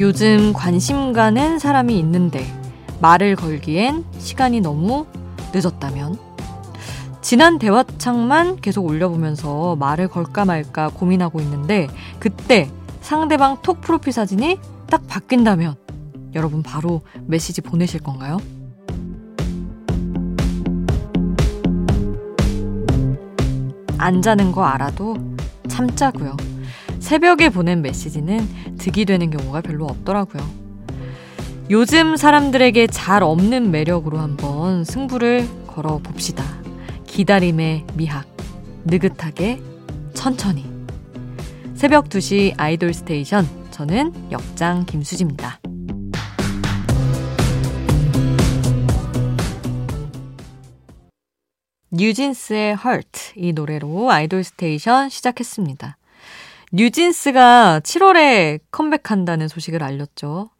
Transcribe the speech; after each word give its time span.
요즘 0.00 0.54
관심 0.54 1.12
가는 1.12 1.58
사람이 1.58 1.98
있는데 1.98 2.42
말을 3.02 3.36
걸기엔 3.36 4.06
시간이 4.18 4.62
너무 4.62 5.04
늦었다면 5.52 6.18
지난 7.20 7.58
대화창만 7.58 8.62
계속 8.62 8.86
올려보면서 8.86 9.76
말을 9.76 10.08
걸까 10.08 10.46
말까 10.46 10.88
고민하고 10.88 11.42
있는데 11.42 11.86
그때 12.18 12.70
상대방 13.02 13.60
톡 13.60 13.82
프로필 13.82 14.14
사진이 14.14 14.58
딱 14.88 15.06
바뀐다면 15.06 15.74
여러분 16.34 16.62
바로 16.62 17.02
메시지 17.26 17.60
보내실 17.60 18.00
건가요? 18.00 18.38
안 23.98 24.22
자는 24.22 24.50
거 24.52 24.64
알아도 24.64 25.18
참자고요. 25.68 26.36
새벽에 27.10 27.48
보낸 27.48 27.82
메시지는 27.82 28.38
득이 28.78 29.04
되는 29.04 29.30
경우가 29.30 29.62
별로 29.62 29.84
없더라고요. 29.86 30.48
요즘 31.68 32.14
사람들에게 32.14 32.86
잘 32.86 33.24
없는 33.24 33.72
매력으로 33.72 34.20
한번 34.20 34.84
승부를 34.84 35.66
걸어 35.66 35.98
봅시다. 35.98 36.44
기다림의 37.08 37.86
미학. 37.94 38.28
느긋하게 38.84 39.60
천천히. 40.14 40.64
새벽 41.74 42.08
2시 42.10 42.54
아이돌 42.56 42.94
스테이션. 42.94 43.44
저는 43.72 44.30
역장 44.30 44.86
김수지입니다. 44.86 45.58
뉴진스의 51.90 52.76
Hurt 52.84 53.32
이 53.34 53.52
노래로 53.52 54.12
아이돌 54.12 54.44
스테이션 54.44 55.08
시작했습니다. 55.08 55.96
뉴진스가 56.72 57.80
7월에 57.80 58.60
컴백한다는 58.70 59.48
소식을 59.48 59.82
알렸죠. 59.82 60.50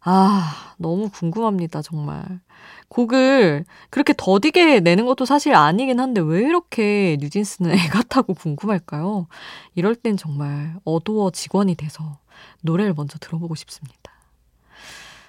아, 0.00 0.74
너무 0.78 1.10
궁금합니다, 1.10 1.82
정말. 1.82 2.40
곡을 2.88 3.64
그렇게 3.90 4.14
더디게 4.16 4.80
내는 4.80 5.06
것도 5.06 5.24
사실 5.24 5.54
아니긴 5.54 5.98
한데 5.98 6.20
왜 6.20 6.40
이렇게 6.40 7.16
뉴진스는 7.20 7.72
애가 7.76 7.88
타고 7.88 8.34
궁금할까요? 8.34 9.26
이럴 9.74 9.96
땐 9.96 10.16
정말 10.16 10.76
어도어 10.84 11.32
직원이 11.32 11.74
돼서 11.74 12.18
노래를 12.62 12.94
먼저 12.94 13.18
들어보고 13.18 13.56
싶습니다. 13.56 14.12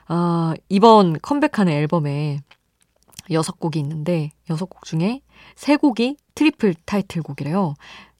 아, 0.07 0.53
이번 0.69 1.19
컴백하는 1.19 1.73
앨범에 1.73 2.41
여섯 3.31 3.59
곡이 3.59 3.79
있는데 3.79 4.31
여섯 4.49 4.67
곡 4.67 4.85
중에 4.85 5.21
세 5.55 5.75
곡이 5.75 6.17
트리플 6.35 6.75
타이틀곡이래요. 6.85 7.73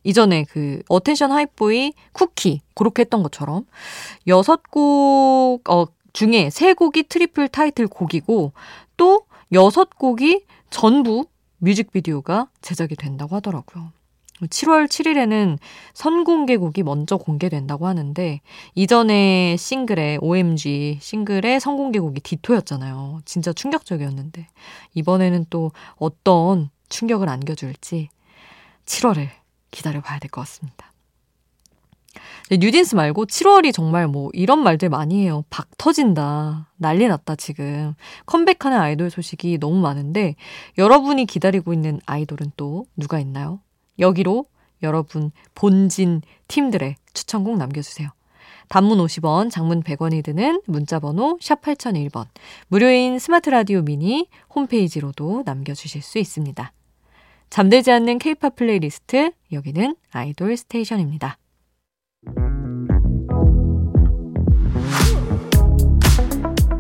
이전에 0.08 0.46
그 0.46 0.82
Attention 0.88 1.34
Hype 1.34 1.67
Boy 1.67 1.92
Cookie 2.14 2.62
그렇게 2.76 3.02
했던 3.02 3.24
것처럼 3.24 3.66
여섯 4.28 4.64
곡 4.72 5.70
어, 5.70 5.86
중에 6.14 6.50
세 6.50 6.74
곡이 6.74 7.04
트리플 7.10 7.50
타이틀 7.50 7.88
곡이고 7.88 8.54
또 8.96 9.26
여섯 9.52 9.90
곡이 9.98 10.46
전부 10.70 11.26
뮤직비디오가 11.58 12.48
제작이 12.62 12.96
된다고 12.96 13.36
하더라고요. 13.36 13.92
7월 14.40 14.88
7일에는 14.88 15.58
선공개곡이 15.94 16.84
먼저 16.84 17.18
공개된다고 17.18 17.86
하는데 17.86 18.40
이전에 18.76 19.58
싱글에 19.58 20.20
OMG 20.22 21.00
싱글의 21.02 21.60
선공개곡이 21.60 22.22
Ditto였잖아요. 22.22 23.20
진짜 23.26 23.52
충격적이었는데 23.52 24.48
이번에는 24.94 25.48
또 25.50 25.72
어떤 25.98 26.70
충격을 26.88 27.28
안겨줄지 27.28 28.08
7월을 28.86 29.37
기다려 29.72 30.02
봐야 30.02 30.20
될 30.20 30.30
것 30.30 30.42
같습니다. 30.42 30.92
뉴진스 32.50 32.96
말고 32.96 33.26
7월이 33.26 33.74
정말 33.74 34.08
뭐 34.08 34.30
이런 34.34 34.64
말들 34.64 34.90
많이 34.90 35.22
해요. 35.22 35.44
박 35.50 35.68
터진다. 35.78 36.72
난리 36.78 37.08
났다, 37.08 37.36
지금. 37.36 37.94
컴백하는 38.26 38.78
아이돌 38.80 39.10
소식이 39.10 39.58
너무 39.60 39.80
많은데 39.82 40.36
여러분이 40.78 41.26
기다리고 41.26 41.74
있는 41.74 42.00
아이돌은 42.06 42.54
또 42.56 42.86
누가 42.96 43.20
있나요? 43.20 43.60
여기로 44.00 44.46
여러분 44.82 45.32
본진 45.56 46.22
팀들의 46.48 46.96
추천곡 47.14 47.58
남겨주세요. 47.58 48.10
단문 48.70 48.98
50원, 49.00 49.50
장문 49.52 49.82
100원이 49.84 50.24
드는 50.24 50.62
문자번호 50.68 51.38
샵 51.42 51.62
8001번, 51.62 52.28
무료인 52.68 53.18
스마트 53.18 53.50
라디오 53.50 53.82
미니 53.82 54.28
홈페이지로도 54.54 55.44
남겨주실 55.46 56.02
수 56.02 56.18
있습니다. 56.20 56.72
잠들지 57.50 57.92
않는 57.92 58.20
케이팝 58.20 58.56
플레이리스트, 58.56 59.32
여기는 59.52 59.96
아이돌 60.12 60.58
스테이션입니다. 60.58 61.38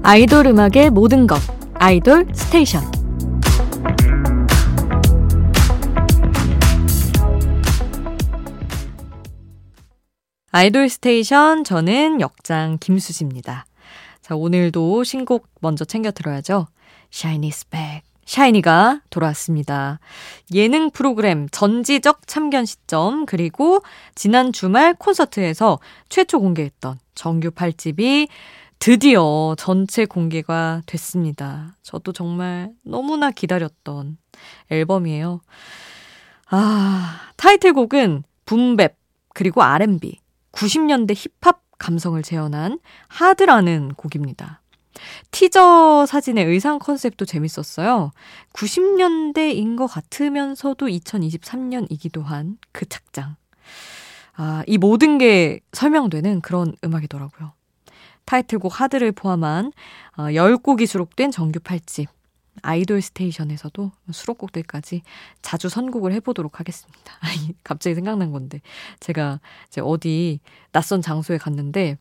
아이돌 0.04 0.48
음악의 0.48 0.92
모든 0.92 1.26
것, 1.26 1.40
아이돌 1.74 2.28
스테이션. 2.34 2.84
아이돌 10.52 10.90
스테이션, 10.90 11.64
저는 11.64 12.22
역장 12.22 12.78
김수지입니다. 12.80 13.66
자, 14.22 14.36
오늘도 14.36 15.04
신곡 15.04 15.48
먼저 15.62 15.86
챙겨 15.86 16.12
들어야죠. 16.12 16.68
Shiny's 17.12 17.70
Back. 17.70 18.06
샤이니가 18.28 19.02
돌아왔습니다. 19.10 20.00
예능 20.54 20.92
프로그램 20.92 21.48
전지적 21.50 22.28
참견 22.28 22.66
시점 22.66 23.26
그리고 23.26 23.82
지난 24.16 24.52
주말 24.52 24.94
콘서트에서 24.94 25.80
최초 26.10 26.42
공개했던 26.42 27.00
정규 27.16 27.50
8집이 27.52 28.28
드디어 28.80 29.56
전체 29.58 30.06
공개가 30.06 30.82
됐습니다. 30.86 31.78
저도 31.82 32.12
정말 32.12 32.72
너무나 32.84 33.32
기다렸던 33.32 34.18
앨범이에요. 34.70 35.42
아, 36.50 37.22
타이틀곡은 37.38 38.24
붐백 38.46 38.98
그리고 39.34 39.64
R&B 39.64 40.20
90년대 40.52 41.16
힙합 41.16 41.62
감성을 41.80 42.22
재현한 42.22 42.80
하드라는 43.08 43.94
곡입니다. 43.96 44.62
티저 45.31 46.06
사진의 46.08 46.46
의상 46.46 46.80
컨셉도 46.80 47.25
재밌었어요. 47.25 48.12
90년대인 48.53 49.78
것 49.78 49.88
같으면서도 49.88 50.88
2023년이기도 50.88 52.24
한 52.24 52.58
그 52.78 52.85
착장. 52.88 53.36
아, 54.36 54.63
이 54.68 54.78
모든 54.78 55.18
게 55.18 55.59
설명되는 55.74 56.41
그런 56.41 56.75
음악이더라고요. 56.84 57.53
타이틀곡 58.25 58.80
하드를 58.80 59.13
포함한 59.13 59.72
10곡이 60.18 60.84
어, 60.84 60.86
수록된 60.86 61.31
정규 61.31 61.59
8집. 61.59 62.07
아이돌 62.63 63.02
스테이션에서도 63.02 63.91
수록곡들까지 64.12 65.02
자주 65.41 65.69
선곡을 65.69 66.12
해보도록 66.13 66.59
하겠습니다. 66.59 67.13
갑자기 67.63 67.96
생각난 67.96 68.31
건데. 68.31 68.62
제가 69.00 69.40
이제 69.68 69.81
어디 69.81 70.40
낯선 70.72 71.02
장소에 71.02 71.38
갔는데 71.38 71.97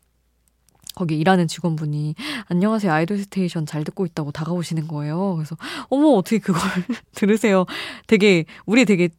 거기 0.96 1.18
일하는 1.18 1.46
직원분이 1.46 2.14
안녕하세요 2.48 2.90
아이돌 2.90 3.18
스테이션 3.18 3.66
잘 3.66 3.84
듣고 3.84 4.06
있다고 4.06 4.32
다가오시는 4.32 4.88
거예요. 4.88 5.34
그래서 5.36 5.54
어머 5.90 6.08
어떻게 6.08 6.38
그걸 6.38 6.60
들으세요. 7.14 7.66
되게 8.06 8.46
우리 8.64 8.86
되게 8.86 9.10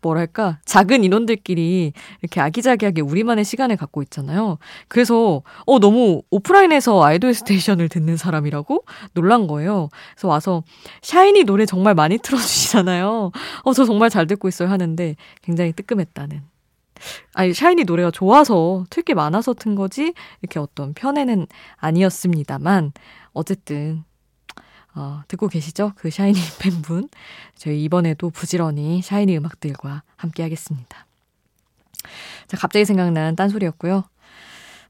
뭐랄까 0.00 0.58
작은 0.64 1.04
인원들끼리 1.04 1.92
이렇게 2.22 2.40
아기자기하게 2.40 3.02
우리만의 3.02 3.44
시간을 3.44 3.76
갖고 3.76 4.02
있잖아요. 4.02 4.56
그래서 4.88 5.42
어 5.66 5.78
너무 5.78 6.22
오프라인에서 6.30 7.02
아이돌 7.04 7.34
스테이션을 7.34 7.90
듣는 7.90 8.16
사람이라고 8.16 8.84
놀란 9.12 9.46
거예요. 9.46 9.90
그래서 10.14 10.28
와서 10.28 10.62
샤이니 11.02 11.44
노래 11.44 11.66
정말 11.66 11.94
많이 11.94 12.16
틀어주시잖아요. 12.22 13.30
어 13.64 13.72
저 13.74 13.84
정말 13.84 14.08
잘 14.08 14.26
듣고 14.26 14.48
있어요 14.48 14.70
하는데 14.70 15.16
굉장히 15.42 15.72
뜨끔했다는 15.72 16.42
아니, 17.34 17.52
샤이니 17.52 17.84
노래가 17.84 18.10
좋아서 18.10 18.84
틀 18.90 19.02
게 19.02 19.14
많아서 19.14 19.54
튼 19.54 19.74
거지, 19.74 20.14
이렇게 20.42 20.58
어떤 20.58 20.94
편에는 20.94 21.46
아니었습니다만, 21.76 22.92
어쨌든, 23.32 24.04
어, 24.94 25.22
듣고 25.28 25.48
계시죠? 25.48 25.92
그 25.96 26.10
샤이니 26.10 26.38
팬분. 26.60 27.08
저희 27.56 27.82
이번에도 27.82 28.30
부지런히 28.30 29.02
샤이니 29.02 29.36
음악들과 29.36 30.02
함께 30.16 30.42
하겠습니다. 30.42 31.06
자, 32.46 32.56
갑자기 32.56 32.84
생각난 32.84 33.34
딴소리였고요. 33.34 34.04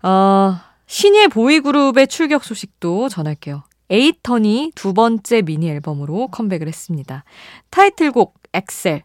어, 0.02 0.56
신예 0.86 1.28
보이그룹의 1.28 2.08
출격 2.08 2.44
소식도 2.44 3.08
전할게요. 3.08 3.62
에잇턴이 3.90 4.72
두 4.74 4.92
번째 4.92 5.42
미니 5.42 5.68
앨범으로 5.70 6.28
컴백을 6.28 6.68
했습니다. 6.68 7.24
타이틀곡 7.70 8.34
EXCEL, 8.52 9.02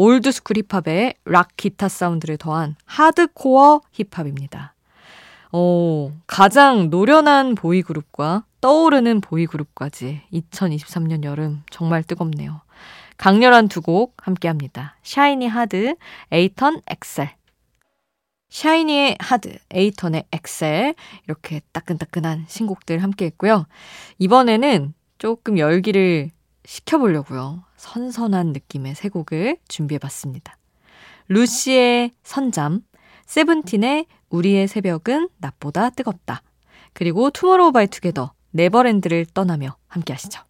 old 0.00 0.21
school 0.21 0.62
힙합에 0.70 1.14
락 1.24 1.56
기타 1.56 1.88
사운드를 1.88 2.36
더한 2.36 2.76
하드코어 2.84 3.80
힙합입니다. 3.90 4.74
어, 5.50 6.12
가장 6.28 6.88
노련한 6.88 7.56
보이그룹과 7.56 8.44
떠오르는 8.60 9.20
보이그룹까지 9.20 10.22
2023년 10.32 11.24
여름 11.24 11.64
정말 11.72 12.04
뜨겁네요. 12.04 12.60
강렬한 13.16 13.66
두 13.66 13.80
곡 13.80 14.14
함께 14.22 14.46
합니다. 14.46 14.94
샤이니 15.02 15.48
HARD, 15.48 15.96
에잇턴 16.30 16.80
EXCEL. 16.86 17.30
샤이니의 18.50 19.16
HARD, 19.18 19.58
에잇턴의 19.72 20.26
EXCEL 20.30 20.94
이렇게 21.24 21.60
따끈따끈한 21.72 22.44
신곡들 22.46 23.02
함께 23.02 23.24
했고요. 23.24 23.66
이번에는 24.20 24.94
조금 25.18 25.58
열기를 25.58 26.30
식혀보려고요. 26.64 27.64
선선한 27.78 28.48
느낌의 28.52 28.94
세 28.94 29.08
곡을 29.08 29.56
준비해봤습니다. 29.68 30.58
루시의 31.28 32.12
선잠, 32.22 32.82
세븐틴의 33.26 34.06
우리의 34.28 34.68
새벽은 34.68 35.28
낮보다 35.38 35.90
뜨겁다. 35.90 36.42
그리고 36.92 37.30
투모로우 37.30 37.72
바이 37.72 37.86
투게더, 37.86 38.32
네버랜드를 38.50 39.26
떠나며 39.32 39.76
함께 39.86 40.12
하시죠. 40.12 40.42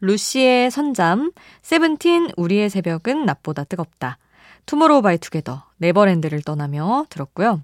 루시의 0.00 0.70
선잠, 0.70 1.32
세븐틴 1.62 2.30
우리의 2.36 2.68
새벽은 2.68 3.24
낮보다 3.24 3.64
뜨겁다. 3.64 4.18
투모로우 4.66 5.02
바이 5.02 5.18
투게더, 5.18 5.64
네버랜드를 5.78 6.42
떠나며 6.42 7.06
들었고요. 7.08 7.62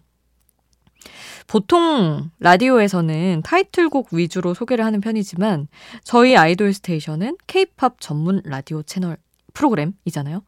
보통 1.47 2.31
라디오에서는 2.41 3.43
타이틀곡 3.45 4.09
위주로 4.13 4.55
소개를 4.55 4.85
하는 4.85 5.01
편이지만 5.01 5.69
저희 6.05 6.37
아이돌 6.37 6.73
스테이션은 6.73 7.37
케이팝 7.47 8.01
전문 8.01 8.43
라디오 8.45 8.83
채널 8.83 9.17
프로그램이잖아요. 9.55 10.43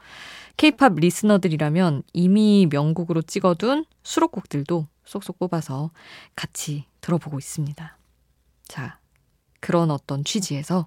케이팝 0.56 0.96
listener들이라면 0.96 2.02
이미 2.12 2.68
명곡으로 2.70 3.22
찍어둔 3.22 3.84
수록곡들도 4.02 4.86
쏙쏙 5.04 5.38
뽑아서 5.38 5.90
같이 6.36 6.84
들어보고 7.00 7.38
있습니다. 7.38 7.96
자, 8.68 8.98
그런 9.60 9.90
어떤 9.90 10.24
취지에서 10.24 10.86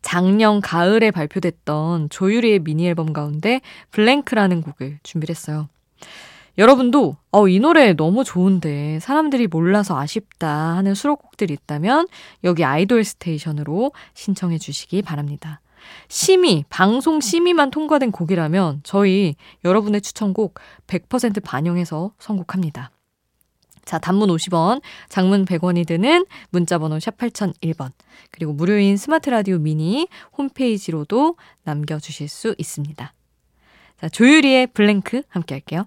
작년 0.00 0.60
가을에 0.60 1.10
발표됐던 1.10 2.10
조유리의 2.10 2.60
미니 2.60 2.86
앨범 2.86 3.12
가운데 3.12 3.60
블랭크라는 3.90 4.62
곡을 4.62 4.98
준비를 5.02 5.34
했어요. 5.34 5.68
여러분도 6.58 7.16
어, 7.30 7.48
이 7.48 7.60
노래 7.60 7.94
너무 7.94 8.24
좋은데 8.24 9.00
사람들이 9.00 9.46
몰라서 9.46 9.98
아쉽다 9.98 10.76
하는 10.76 10.94
수록곡들이 10.94 11.54
있다면 11.54 12.08
여기 12.44 12.64
아이돌 12.64 13.04
스테이션으로 13.04 13.92
신청해 14.14 14.58
주시기 14.58 15.02
바랍니다. 15.02 15.60
심의, 16.08 16.64
방송 16.68 17.20
심의만 17.20 17.70
통과된 17.70 18.12
곡이라면 18.12 18.80
저희 18.84 19.34
여러분의 19.64 20.00
추천곡 20.00 20.54
100% 20.86 21.42
반영해서 21.42 22.12
선곡합니다. 22.18 22.90
자, 23.84 23.98
단문 23.98 24.28
50원, 24.28 24.80
장문 25.08 25.44
100원이 25.44 25.86
드는 25.86 26.24
문자번호 26.50 27.00
샵 27.00 27.16
8001번, 27.16 27.90
그리고 28.30 28.52
무료인 28.52 28.96
스마트 28.96 29.28
라디오 29.28 29.58
미니 29.58 30.06
홈페이지로도 30.38 31.36
남겨주실 31.64 32.28
수 32.28 32.54
있습니다. 32.58 33.12
자, 34.00 34.08
조유리의 34.08 34.68
블랭크 34.68 35.22
함께 35.28 35.56
할게요. 35.56 35.86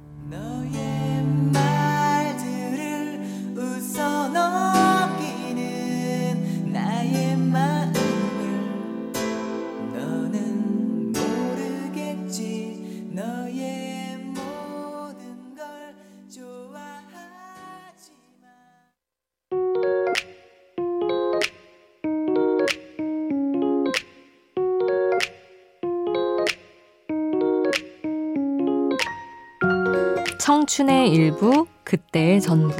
청춘의 30.41 31.11
일부, 31.11 31.67
그때의 31.83 32.41
전부. 32.41 32.75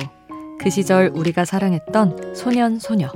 그 0.59 0.71
시절 0.71 1.11
우리가 1.13 1.45
사랑했던 1.45 2.33
소년, 2.33 2.79
소녀. 2.79 3.07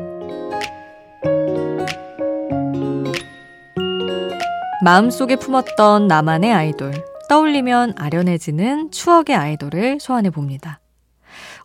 마음속에 4.83 5.36
품었던 5.36 6.06
나만의 6.06 6.53
아이돌. 6.53 6.94
떠올리면 7.27 7.95
아련해지는 7.97 8.92
추억의 8.92 9.36
아이돌을 9.36 10.00
소환해 10.00 10.30
봅니다. 10.30 10.80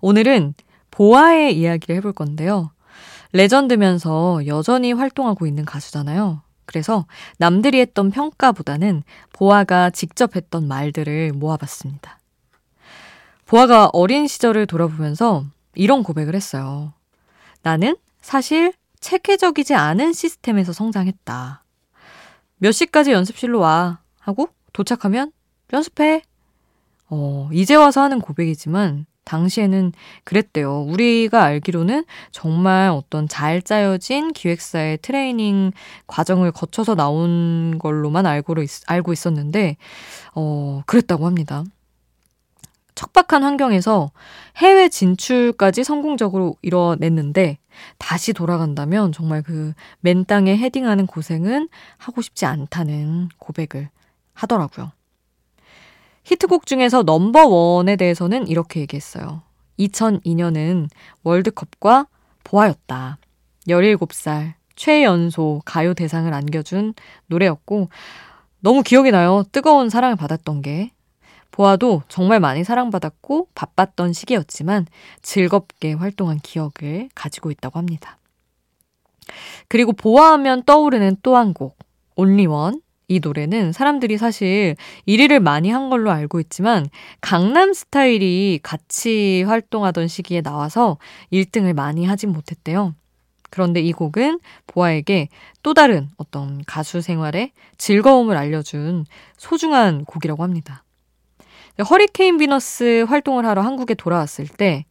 오늘은 0.00 0.54
보아의 0.90 1.58
이야기를 1.58 1.96
해볼 1.96 2.14
건데요. 2.14 2.72
레전드면서 3.34 4.46
여전히 4.46 4.94
활동하고 4.94 5.46
있는 5.46 5.66
가수잖아요. 5.66 6.40
그래서 6.64 7.04
남들이 7.36 7.78
했던 7.78 8.10
평가보다는 8.10 9.02
보아가 9.34 9.90
직접 9.90 10.34
했던 10.34 10.66
말들을 10.66 11.32
모아봤습니다. 11.34 12.19
보아가 13.50 13.90
어린 13.92 14.28
시절을 14.28 14.66
돌아보면서 14.68 15.44
이런 15.74 16.04
고백을 16.04 16.36
했어요. 16.36 16.92
나는 17.62 17.96
사실 18.20 18.72
체계적이지 19.00 19.74
않은 19.74 20.12
시스템에서 20.12 20.72
성장했다. 20.72 21.64
몇 22.58 22.70
시까지 22.70 23.10
연습실로 23.10 23.58
와 23.58 23.98
하고 24.20 24.50
도착하면 24.72 25.32
연습해. 25.72 26.22
어, 27.08 27.50
이제 27.52 27.74
와서 27.74 28.02
하는 28.02 28.20
고백이지만 28.20 29.06
당시에는 29.24 29.94
그랬대요. 30.22 30.82
우리가 30.82 31.42
알기로는 31.42 32.04
정말 32.30 32.90
어떤 32.90 33.26
잘 33.26 33.62
짜여진 33.62 34.32
기획사의 34.32 34.98
트레이닝 34.98 35.72
과정을 36.06 36.52
거쳐서 36.52 36.94
나온 36.94 37.78
걸로만 37.80 38.26
알고, 38.26 38.62
있, 38.62 38.70
알고 38.86 39.12
있었는데, 39.12 39.76
어, 40.36 40.82
그랬다고 40.86 41.26
합니다. 41.26 41.64
척박한 43.00 43.42
환경에서 43.42 44.10
해외 44.58 44.90
진출까지 44.90 45.84
성공적으로 45.84 46.56
이뤄냈는데 46.60 47.56
다시 47.96 48.34
돌아간다면 48.34 49.12
정말 49.12 49.42
그 49.42 49.72
맨 50.00 50.26
땅에 50.26 50.54
헤딩하는 50.56 51.06
고생은 51.06 51.70
하고 51.96 52.20
싶지 52.20 52.44
않다는 52.44 53.30
고백을 53.38 53.88
하더라고요. 54.34 54.92
히트곡 56.24 56.66
중에서 56.66 57.02
넘버원에 57.02 57.96
대해서는 57.96 58.46
이렇게 58.46 58.80
얘기했어요. 58.80 59.42
2002년은 59.78 60.88
월드컵과 61.22 62.06
보아였다. 62.44 63.16
17살 63.66 64.52
최연소 64.76 65.62
가요 65.64 65.94
대상을 65.94 66.32
안겨준 66.32 66.92
노래였고 67.28 67.88
너무 68.60 68.82
기억이 68.82 69.10
나요. 69.10 69.42
뜨거운 69.52 69.88
사랑을 69.88 70.16
받았던 70.16 70.60
게. 70.60 70.90
보아도 71.50 72.02
정말 72.08 72.40
많이 72.40 72.64
사랑받았고 72.64 73.48
바빴던 73.54 74.12
시기였지만 74.12 74.86
즐겁게 75.22 75.92
활동한 75.92 76.38
기억을 76.40 77.08
가지고 77.14 77.50
있다고 77.50 77.78
합니다. 77.78 78.18
그리고 79.68 79.92
보아하면 79.92 80.64
떠오르는 80.64 81.16
또 81.22 81.36
한 81.36 81.54
곡, 81.54 81.76
온리원. 82.16 82.80
이 83.08 83.18
노래는 83.18 83.72
사람들이 83.72 84.18
사실 84.18 84.76
1위를 85.08 85.40
많이 85.40 85.68
한 85.68 85.90
걸로 85.90 86.12
알고 86.12 86.38
있지만 86.38 86.88
강남 87.20 87.72
스타일이 87.72 88.60
같이 88.62 89.42
활동하던 89.48 90.06
시기에 90.06 90.42
나와서 90.42 90.96
1등을 91.32 91.72
많이 91.72 92.06
하진 92.06 92.30
못했대요. 92.32 92.94
그런데 93.50 93.80
이 93.80 93.92
곡은 93.92 94.38
보아에게 94.68 95.28
또 95.64 95.74
다른 95.74 96.08
어떤 96.18 96.62
가수 96.64 97.00
생활의 97.00 97.50
즐거움을 97.78 98.36
알려준 98.36 99.06
소중한 99.36 100.04
곡이라고 100.04 100.44
합니다. 100.44 100.84
허리케인 101.78 102.38
비너스 102.38 103.04
활동을 103.08 103.46
하러 103.46 103.62
한국에 103.62 103.94
돌아왔을 103.94 104.46
때, 104.46 104.84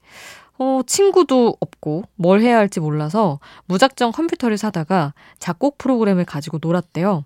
어, 0.57 0.81
친구도 0.85 1.55
없고 1.59 2.03
뭘 2.15 2.41
해야 2.41 2.57
할지 2.57 2.79
몰라서 2.79 3.39
무작정 3.67 4.11
컴퓨터를 4.11 4.57
사다가 4.57 5.13
작곡 5.39 5.77
프로그램을 5.77 6.25
가지고 6.25 6.59
놀았대요. 6.61 7.25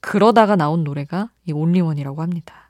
그러다가 0.00 0.54
나온 0.54 0.84
노래가 0.84 1.30
이 1.46 1.52
온리원이라고 1.52 2.20
합니다. 2.20 2.68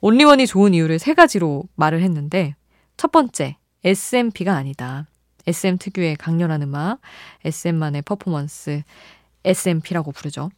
온리원이 0.00 0.46
좋은 0.46 0.74
이유를 0.74 0.98
세 0.98 1.14
가지로 1.14 1.64
말을 1.74 2.02
했는데, 2.02 2.54
첫 2.96 3.10
번째, 3.10 3.56
SMP가 3.84 4.54
아니다. 4.54 5.08
SM 5.46 5.78
특유의 5.78 6.16
강렬한 6.16 6.62
음악, 6.62 7.00
SM만의 7.44 8.02
퍼포먼스, 8.02 8.82
SMP라고 9.44 10.12
부르죠. 10.12 10.50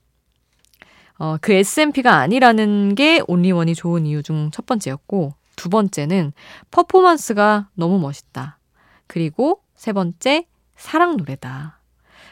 어, 1.19 1.37
그 1.41 1.53
SMP가 1.53 2.17
아니라는 2.17 2.95
게 2.95 3.23
온리원이 3.27 3.75
좋은 3.75 4.07
이유 4.07 4.23
중 4.23 4.51
첫 4.53 4.67
번째였고, 4.67 5.35
두 5.57 5.69
번째는 5.69 6.33
퍼포먼스가 6.71 7.69
너무 7.75 7.99
멋있다. 7.99 8.59
그리고 9.07 9.61
세 9.77 9.93
번째, 9.93 10.47
사랑 10.77 11.17
노래다. 11.17 11.79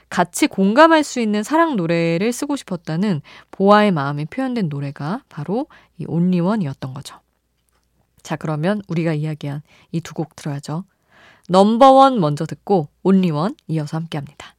같이 0.09 0.49
공감할 0.49 1.05
수 1.05 1.21
있는 1.21 1.43
사랑 1.45 1.77
노래를 1.77 2.33
쓰고 2.33 2.57
싶었다는 2.57 3.21
보아의 3.53 3.93
마음이 3.93 4.25
표현된 4.25 4.69
노래가 4.69 5.23
바로 5.29 5.67
이 5.99 6.05
온리원이었던 6.09 6.95
거죠. 6.95 7.21
자, 8.23 8.35
그러면 8.37 8.83
우리가 8.89 9.13
이야기한 9.15 9.63
이 9.93 10.01
두 10.01 10.15
곡 10.15 10.35
들어야죠. 10.35 10.85
넘버원 11.49 12.19
먼저 12.21 12.45
듣고 12.47 12.89
온리원 13.03 13.55
이어서 13.69 13.97
함께 13.99 14.19
합니다. 14.19 14.55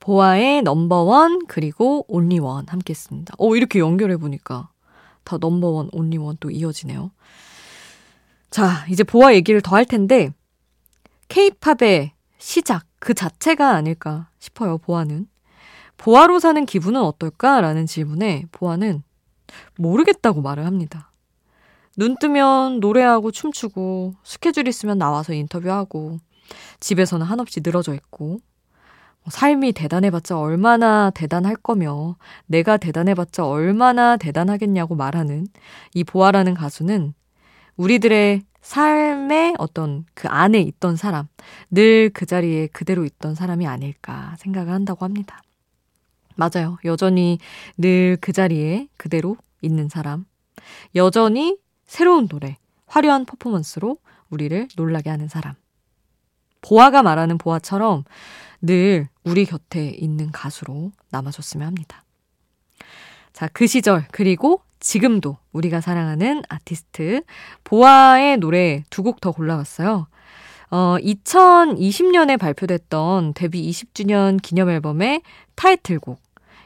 보아의 0.00 0.62
넘버원 0.62 1.46
그리고 1.46 2.04
온리원 2.08 2.66
함께 2.68 2.92
했습니다. 2.92 3.34
오, 3.38 3.56
이렇게 3.56 3.78
연결해 3.78 4.16
보니까 4.16 4.70
다 5.24 5.36
넘버원, 5.38 5.90
온리원 5.92 6.36
또 6.40 6.50
이어지네요. 6.50 7.10
자, 8.50 8.86
이제 8.88 9.04
보아 9.04 9.34
얘기를 9.34 9.60
더 9.60 9.76
할 9.76 9.84
텐데 9.84 10.30
케이팝의 11.28 12.12
시작 12.38 12.84
그 12.98 13.12
자체가 13.14 13.70
아닐까 13.74 14.30
싶어요, 14.38 14.78
보아는. 14.78 15.28
보아로 15.98 16.38
사는 16.38 16.64
기분은 16.64 17.00
어떨까? 17.02 17.60
라는 17.60 17.86
질문에 17.86 18.44
보아는 18.52 19.02
모르겠다고 19.76 20.40
말을 20.42 20.64
합니다. 20.64 21.10
눈 21.96 22.16
뜨면 22.16 22.78
노래하고 22.78 23.32
춤추고 23.32 24.14
스케줄 24.22 24.68
있으면 24.68 24.98
나와서 24.98 25.32
인터뷰하고 25.34 26.18
집에서는 26.78 27.26
한없이 27.26 27.60
늘어져 27.62 27.92
있고 27.94 28.26
뭐 28.26 28.38
삶이 29.30 29.72
대단해봤자 29.72 30.38
얼마나 30.38 31.10
대단할 31.10 31.56
거며 31.56 32.16
내가 32.46 32.76
대단해봤자 32.76 33.46
얼마나 33.46 34.16
대단하겠냐고 34.16 34.94
말하는 34.94 35.46
이 35.94 36.04
보아라는 36.04 36.54
가수는 36.54 37.14
우리들의 37.76 38.42
삶의 38.60 39.54
어떤 39.58 40.04
그 40.14 40.28
안에 40.28 40.60
있던 40.60 40.96
사람, 40.96 41.28
늘 41.70 42.10
그 42.12 42.26
자리에 42.26 42.66
그대로 42.68 43.04
있던 43.04 43.34
사람이 43.34 43.66
아닐까 43.66 44.34
생각을 44.38 44.72
한다고 44.72 45.04
합니다. 45.04 45.42
맞아요. 46.36 46.76
여전히 46.84 47.38
늘 47.78 48.18
그 48.20 48.32
자리에 48.32 48.88
그대로 48.96 49.36
있는 49.62 49.88
사람. 49.88 50.24
여전히 50.94 51.56
새로운 51.86 52.28
노래, 52.28 52.58
화려한 52.86 53.24
퍼포먼스로 53.24 53.96
우리를 54.30 54.68
놀라게 54.76 55.08
하는 55.10 55.28
사람. 55.28 55.54
보아가 56.60 57.02
말하는 57.02 57.38
보아처럼 57.38 58.04
늘 58.60 59.08
우리 59.24 59.44
곁에 59.44 59.88
있는 59.90 60.30
가수로 60.32 60.92
남아줬으면 61.10 61.66
합니다. 61.66 62.04
자, 63.32 63.48
그 63.52 63.66
시절, 63.66 64.06
그리고 64.10 64.62
지금도 64.80 65.36
우리가 65.52 65.80
사랑하는 65.80 66.42
아티스트, 66.48 67.22
보아의 67.64 68.38
노래 68.38 68.84
두 68.90 69.02
곡 69.02 69.20
더 69.20 69.32
골라봤어요. 69.32 70.08
어, 70.70 70.96
2020년에 71.00 72.38
발표됐던 72.38 73.32
데뷔 73.34 73.68
20주년 73.70 74.40
기념 74.42 74.68
앨범의 74.70 75.22
타이틀곡. 75.54 76.20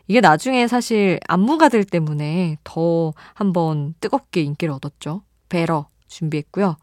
이게 0.08 0.20
나중에 0.20 0.66
사실 0.66 1.20
안무가들 1.28 1.84
때문에 1.84 2.58
더 2.64 3.12
한번 3.34 3.94
뜨겁게 4.00 4.42
인기를 4.42 4.74
얻었죠. 4.74 5.22
Better 5.48 5.86
준비했고요. 6.08 6.76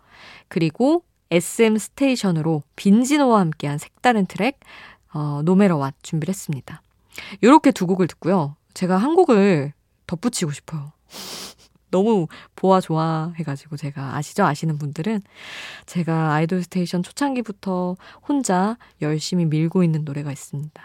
그리고 0.47 1.03
SM 1.29 1.77
스테이션으로 1.77 2.63
빈지노와 2.75 3.39
함께한 3.41 3.77
색다른 3.77 4.25
트랙 4.25 4.59
어, 5.13 5.41
No 5.43 5.52
Matter 5.52 5.77
What 5.77 5.93
준비를 6.01 6.31
했습니다. 6.31 6.81
이렇게 7.41 7.71
두 7.71 7.87
곡을 7.87 8.07
듣고요. 8.07 8.55
제가 8.73 8.97
한 8.97 9.15
곡을 9.15 9.73
덧붙이고 10.07 10.51
싶어요. 10.51 10.91
너무 11.91 12.27
보아 12.55 12.81
좋아해가지고 12.81 13.75
제가 13.77 14.15
아시죠? 14.15 14.45
아시는 14.45 14.77
분들은 14.77 15.21
제가 15.87 16.33
아이돌 16.33 16.61
스테이션 16.63 17.01
초창기부터 17.01 17.95
혼자 18.27 18.77
열심히 19.01 19.45
밀고 19.45 19.83
있는 19.83 20.05
노래가 20.05 20.31
있습니다. 20.31 20.81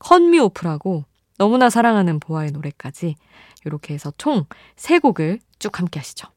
Cut 0.00 0.24
Me 0.24 0.40
Off라고 0.40 1.04
너무나 1.38 1.70
사랑하는 1.70 2.18
보아의 2.20 2.50
노래까지 2.50 3.14
이렇게 3.64 3.94
해서 3.94 4.12
총세 4.18 4.98
곡을 5.00 5.38
쭉 5.58 5.78
함께 5.78 6.00
하시죠. 6.00 6.28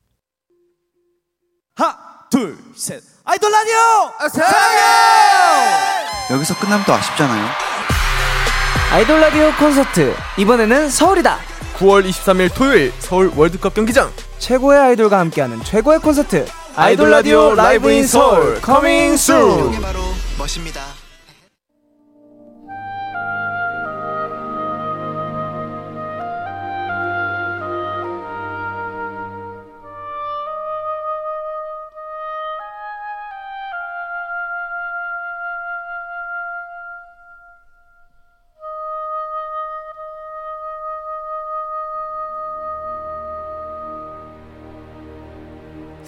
하나, 1.75 2.27
둘, 2.29 2.57
셋. 2.75 3.01
아이돌 3.23 3.51
라디오 3.51 4.29
사랑해요. 4.29 5.92
여기서 6.32 6.58
끝나면 6.58 6.86
또 6.86 6.94
아쉽잖아요. 6.94 7.46
아이돌 8.92 9.20
라디오 9.20 9.51
콘서트 9.60 10.13
이번에는 10.38 10.89
서울이다. 10.89 11.38
9월 11.77 12.08
23일 12.08 12.53
토요일 12.53 12.94
서울 13.00 13.32
월드컵 13.36 13.74
경기장 13.74 14.12
최고의 14.38 14.80
아이돌과 14.80 15.18
함께하는 15.20 15.63
최고의 15.63 16.00
콘서트 16.00 16.46
아이돌 16.75 17.10
라디오 17.10 17.56
Live 17.55 17.91
in 17.91 18.05
서울 18.06 18.62
Coming 18.62 19.17
Soon. 19.17 19.72
바로 19.82 20.00
멋입니다. 20.38 20.82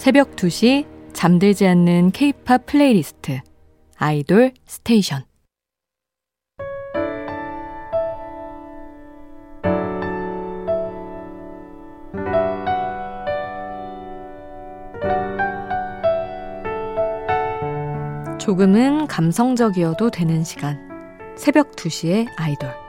새벽 0.06 0.36
2시 0.36 0.86
잠들지 1.14 1.66
않는 1.66 2.12
케이팝 2.12 2.68
플레이리스트 2.68 3.42
아이돌 3.98 4.54
스테이션. 4.68 5.24
조금은 18.38 19.08
감성적이어도 19.08 20.12
되는 20.12 20.44
시간. 20.44 20.88
새벽 21.36 21.72
2시의 21.72 22.28
아이돌 22.36 22.85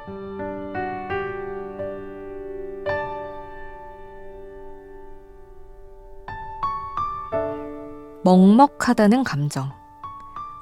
먹먹하다는 8.26 9.22
감정. 9.22 9.70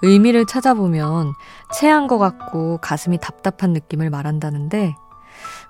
의미를 0.02 0.44
찾아보면 0.44 1.32
체한 1.72 2.08
것 2.08 2.18
같고 2.18 2.76
가슴이 2.82 3.16
답답한 3.16 3.72
느낌을 3.72 4.10
말한다는데 4.10 4.94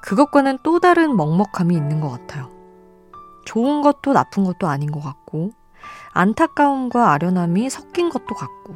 그것과는 0.02 0.58
또 0.64 0.80
다른 0.80 1.16
먹먹함이 1.16 1.72
있는 1.72 2.00
것 2.00 2.10
같아요. 2.10 2.50
좋은 3.44 3.80
것도 3.80 4.12
나쁜 4.12 4.42
것도 4.42 4.66
아닌 4.66 4.90
것 4.90 4.98
같고 4.98 5.52
안타까움과 6.12 7.12
아련함이 7.12 7.70
섞인 7.70 8.10
것도 8.10 8.34
같고 8.34 8.74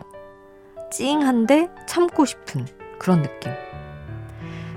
찡한데 0.93 1.71
참고 1.89 2.25
싶은 2.25 2.69
그런 3.01 3.23
느낌. 3.23 3.53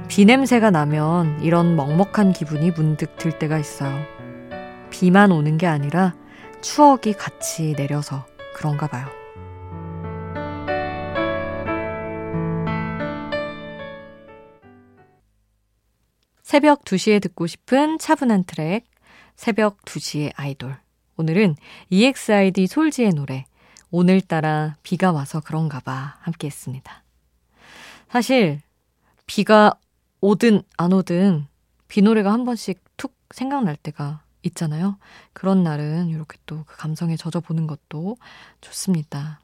비 0.08 0.26
냄새가 0.26 0.72
나면 0.72 1.42
이런 1.42 1.76
먹먹한 1.76 2.34
기분이 2.34 2.72
문득 2.72 3.18
들 3.18 3.38
때가 3.38 3.60
있어요. 3.60 4.00
비만 4.90 5.32
오는 5.32 5.60
게 5.60 5.68
아니라 5.68 6.16
추억이 6.62 7.14
같이 7.14 7.76
내려서 7.76 8.26
그런가 8.62 8.86
봐요. 8.86 9.08
새벽 16.44 16.84
2시에 16.84 17.20
듣고 17.22 17.48
싶은 17.48 17.98
차분한 17.98 18.44
트랙, 18.44 18.86
새벽 19.36 19.82
2시의 19.82 20.34
아이돌. 20.36 20.78
오늘은 21.18 21.56
EXID 21.90 22.68
솔지의 22.68 23.12
노래, 23.12 23.46
오늘따라 23.90 24.76
비가 24.84 25.12
와서 25.12 25.40
그런가 25.40 25.80
봐 25.80 26.18
함께 26.20 26.48
했습니다. 26.48 27.04
사실, 28.10 28.62
비가 29.26 29.74
오든 30.20 30.62
안 30.78 30.94
오든 30.94 31.48
비 31.88 32.04
노래가 32.04 32.32
한 32.32 32.46
번씩 32.46 32.80
툭 32.96 33.16
생각날 33.34 33.76
때가 33.76 34.24
있잖아요. 34.44 34.98
그런 35.34 35.64
날은 35.64 36.10
이렇게 36.10 36.38
또 36.46 36.64
그 36.66 36.78
감성에 36.78 37.16
젖어보는 37.18 37.68
것도 37.68 38.18
좋습니다. 38.62 39.40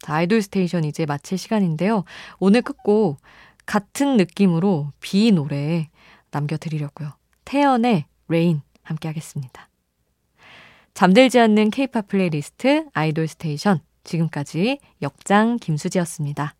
자, 0.00 0.14
아이돌 0.14 0.42
스테이션 0.42 0.84
이제 0.84 1.06
마칠 1.06 1.38
시간인데요. 1.38 2.04
오늘 2.38 2.62
끝곡 2.62 3.20
같은 3.64 4.16
느낌으로 4.16 4.92
비 5.00 5.32
노래 5.32 5.88
남겨드리려고요. 6.30 7.12
태연의 7.44 8.04
Rain 8.28 8.62
함께 8.82 9.08
하겠습니다. 9.08 9.68
잠들지 10.94 11.38
않는 11.40 11.70
케이팝 11.70 12.08
플레이리스트 12.08 12.86
아이돌 12.92 13.28
스테이션 13.28 13.80
지금까지 14.04 14.78
역장 15.02 15.56
김수지였습니다. 15.58 16.54